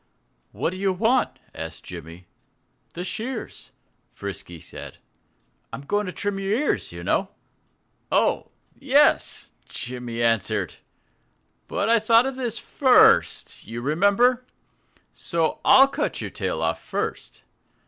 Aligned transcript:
"What 0.51 0.71
do 0.71 0.77
you 0.77 0.91
want?" 0.91 1.37
asked 1.53 1.83
Jimmy. 1.83 2.25
"The 2.95 3.03
shears!" 3.03 3.69
Frisky 4.15 4.59
said. 4.59 4.97
"I'm 5.71 5.81
going 5.81 6.07
to 6.07 6.11
trim 6.11 6.39
your 6.39 6.53
ears, 6.57 6.91
you 6.91 7.03
know." 7.03 7.29
"Oh 8.11 8.49
yes!" 8.75 9.51
Jimmy 9.69 10.23
answered. 10.23 10.73
"But 11.67 11.87
I 11.87 11.99
thought 11.99 12.25
of 12.25 12.35
this 12.35 12.57
first, 12.57 13.67
you 13.67 13.79
remember. 13.81 14.43
So 15.13 15.59
I'll 15.63 15.87
cut 15.87 16.19
your 16.19 16.31
tail 16.31 16.63
off 16.63 16.81
first. 16.81 17.43